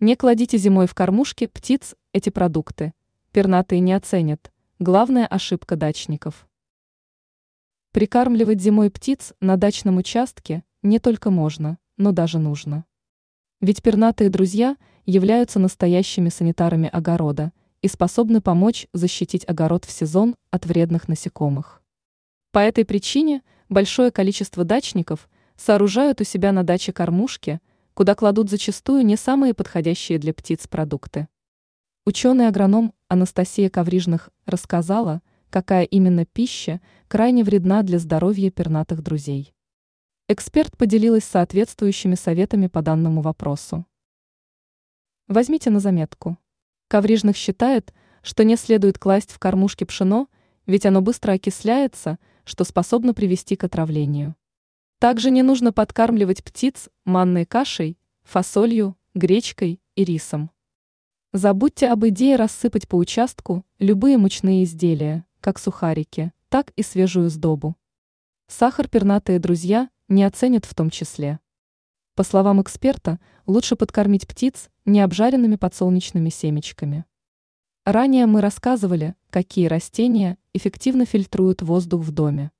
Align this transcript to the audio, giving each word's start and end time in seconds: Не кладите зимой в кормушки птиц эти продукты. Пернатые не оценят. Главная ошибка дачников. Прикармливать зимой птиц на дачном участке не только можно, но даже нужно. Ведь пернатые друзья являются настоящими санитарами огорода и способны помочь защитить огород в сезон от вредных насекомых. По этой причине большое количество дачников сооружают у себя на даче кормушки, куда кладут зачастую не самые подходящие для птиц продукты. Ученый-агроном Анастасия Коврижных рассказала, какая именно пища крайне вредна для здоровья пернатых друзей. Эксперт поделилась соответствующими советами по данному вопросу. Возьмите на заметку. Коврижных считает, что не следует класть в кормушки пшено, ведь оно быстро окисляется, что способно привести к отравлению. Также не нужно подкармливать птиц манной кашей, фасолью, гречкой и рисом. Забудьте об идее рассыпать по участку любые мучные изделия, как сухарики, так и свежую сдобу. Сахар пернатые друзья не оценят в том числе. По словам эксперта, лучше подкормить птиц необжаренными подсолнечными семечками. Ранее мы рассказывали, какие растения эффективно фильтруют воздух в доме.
Не 0.00 0.14
кладите 0.14 0.58
зимой 0.58 0.86
в 0.86 0.94
кормушки 0.94 1.48
птиц 1.48 1.96
эти 2.12 2.30
продукты. 2.30 2.92
Пернатые 3.32 3.80
не 3.80 3.92
оценят. 3.92 4.52
Главная 4.78 5.26
ошибка 5.26 5.74
дачников. 5.74 6.48
Прикармливать 7.90 8.60
зимой 8.60 8.92
птиц 8.92 9.34
на 9.40 9.56
дачном 9.56 9.96
участке 9.96 10.62
не 10.82 11.00
только 11.00 11.30
можно, 11.30 11.78
но 11.96 12.12
даже 12.12 12.38
нужно. 12.38 12.84
Ведь 13.60 13.82
пернатые 13.82 14.30
друзья 14.30 14.76
являются 15.04 15.58
настоящими 15.58 16.28
санитарами 16.28 16.88
огорода 16.88 17.50
и 17.82 17.88
способны 17.88 18.40
помочь 18.40 18.86
защитить 18.92 19.44
огород 19.48 19.84
в 19.84 19.90
сезон 19.90 20.36
от 20.52 20.64
вредных 20.64 21.08
насекомых. 21.08 21.82
По 22.52 22.60
этой 22.60 22.84
причине 22.84 23.42
большое 23.68 24.12
количество 24.12 24.62
дачников 24.62 25.28
сооружают 25.56 26.20
у 26.20 26.24
себя 26.24 26.52
на 26.52 26.62
даче 26.62 26.92
кормушки, 26.92 27.60
куда 27.98 28.14
кладут 28.14 28.48
зачастую 28.48 29.04
не 29.04 29.16
самые 29.16 29.54
подходящие 29.54 30.20
для 30.20 30.32
птиц 30.32 30.68
продукты. 30.68 31.26
Ученый-агроном 32.06 32.94
Анастасия 33.08 33.68
Коврижных 33.70 34.30
рассказала, 34.46 35.20
какая 35.50 35.82
именно 35.82 36.24
пища 36.24 36.80
крайне 37.08 37.42
вредна 37.42 37.82
для 37.82 37.98
здоровья 37.98 38.52
пернатых 38.52 39.02
друзей. 39.02 39.52
Эксперт 40.28 40.76
поделилась 40.76 41.24
соответствующими 41.24 42.14
советами 42.14 42.68
по 42.68 42.82
данному 42.82 43.20
вопросу. 43.20 43.84
Возьмите 45.26 45.70
на 45.70 45.80
заметку. 45.80 46.38
Коврижных 46.86 47.34
считает, 47.36 47.92
что 48.22 48.44
не 48.44 48.54
следует 48.54 49.00
класть 49.00 49.32
в 49.32 49.40
кормушки 49.40 49.82
пшено, 49.82 50.28
ведь 50.66 50.86
оно 50.86 51.02
быстро 51.02 51.32
окисляется, 51.32 52.20
что 52.44 52.62
способно 52.62 53.12
привести 53.12 53.56
к 53.56 53.64
отравлению. 53.64 54.36
Также 54.98 55.30
не 55.30 55.42
нужно 55.42 55.72
подкармливать 55.72 56.42
птиц 56.42 56.88
манной 57.04 57.44
кашей, 57.44 57.96
фасолью, 58.24 58.96
гречкой 59.14 59.80
и 59.94 60.04
рисом. 60.04 60.50
Забудьте 61.32 61.88
об 61.88 62.04
идее 62.06 62.34
рассыпать 62.34 62.88
по 62.88 62.96
участку 62.96 63.64
любые 63.78 64.18
мучные 64.18 64.64
изделия, 64.64 65.24
как 65.40 65.60
сухарики, 65.60 66.32
так 66.48 66.72
и 66.76 66.82
свежую 66.82 67.30
сдобу. 67.30 67.76
Сахар 68.48 68.88
пернатые 68.88 69.38
друзья 69.38 69.88
не 70.08 70.24
оценят 70.24 70.64
в 70.64 70.74
том 70.74 70.90
числе. 70.90 71.38
По 72.16 72.24
словам 72.24 72.60
эксперта, 72.60 73.20
лучше 73.46 73.76
подкормить 73.76 74.26
птиц 74.26 74.68
необжаренными 74.84 75.54
подсолнечными 75.54 76.30
семечками. 76.30 77.04
Ранее 77.84 78.26
мы 78.26 78.40
рассказывали, 78.40 79.14
какие 79.30 79.66
растения 79.68 80.38
эффективно 80.54 81.04
фильтруют 81.04 81.62
воздух 81.62 82.02
в 82.02 82.10
доме. 82.10 82.50